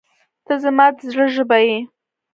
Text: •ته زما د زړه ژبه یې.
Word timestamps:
•ته 0.45 0.53
زما 0.63 0.85
د 0.95 0.97
زړه 1.11 1.25
ژبه 1.35 1.57
یې. 1.67 1.77